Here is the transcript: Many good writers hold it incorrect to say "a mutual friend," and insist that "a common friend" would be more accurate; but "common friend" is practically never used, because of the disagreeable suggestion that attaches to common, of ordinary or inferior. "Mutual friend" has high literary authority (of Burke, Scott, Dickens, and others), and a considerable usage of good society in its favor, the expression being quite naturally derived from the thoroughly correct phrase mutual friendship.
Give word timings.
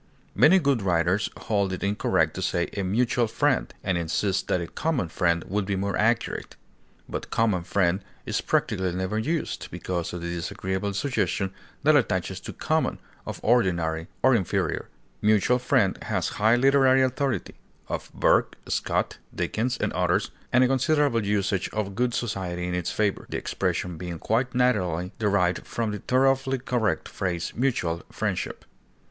Many 0.33 0.57
good 0.57 0.81
writers 0.81 1.29
hold 1.41 1.71
it 1.73 1.83
incorrect 1.83 2.33
to 2.33 2.41
say 2.41 2.71
"a 2.75 2.81
mutual 2.83 3.27
friend," 3.27 3.71
and 3.83 3.99
insist 3.99 4.47
that 4.47 4.59
"a 4.59 4.65
common 4.65 5.09
friend" 5.09 5.43
would 5.47 5.67
be 5.67 5.75
more 5.75 5.95
accurate; 5.95 6.55
but 7.07 7.29
"common 7.29 7.61
friend" 7.61 8.03
is 8.25 8.41
practically 8.41 8.93
never 8.93 9.19
used, 9.19 9.67
because 9.69 10.11
of 10.11 10.21
the 10.23 10.33
disagreeable 10.33 10.93
suggestion 10.95 11.53
that 11.83 11.95
attaches 11.95 12.39
to 12.39 12.51
common, 12.51 12.97
of 13.27 13.39
ordinary 13.43 14.07
or 14.23 14.33
inferior. 14.33 14.89
"Mutual 15.21 15.59
friend" 15.59 15.99
has 16.05 16.29
high 16.29 16.55
literary 16.55 17.03
authority 17.03 17.53
(of 17.87 18.09
Burke, 18.11 18.55
Scott, 18.69 19.19
Dickens, 19.35 19.77
and 19.77 19.93
others), 19.93 20.31
and 20.51 20.63
a 20.63 20.67
considerable 20.67 21.23
usage 21.23 21.69
of 21.73 21.93
good 21.93 22.15
society 22.15 22.65
in 22.67 22.73
its 22.73 22.89
favor, 22.89 23.27
the 23.29 23.37
expression 23.37 23.97
being 23.99 24.17
quite 24.17 24.55
naturally 24.55 25.11
derived 25.19 25.67
from 25.67 25.91
the 25.91 25.99
thoroughly 25.99 26.57
correct 26.57 27.07
phrase 27.07 27.53
mutual 27.55 28.01
friendship. 28.11 28.65